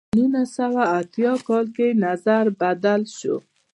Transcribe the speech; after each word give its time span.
په 0.09 0.15
نولس 0.17 0.49
سوه 0.57 0.83
اتیا 0.99 1.33
کال 1.47 1.65
کې 1.75 1.87
نظر 2.05 2.43
بدل 2.61 3.01
شو. 3.17 3.35